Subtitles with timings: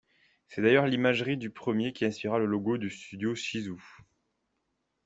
[0.47, 3.79] C'est d'ailleurs l'imagerie du premier qui inspirera le logo du studio Chizu.